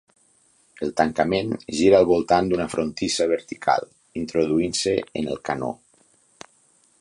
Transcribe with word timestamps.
El 0.85 0.93
tancament 1.01 1.51
gira 1.79 1.99
al 2.03 2.07
voltant 2.11 2.49
d'una 2.53 2.67
frontissa 2.71 3.27
vertical, 3.33 3.87
introduint-se 4.23 4.97
en 5.23 5.31
el 5.35 5.39
canó. 5.51 5.71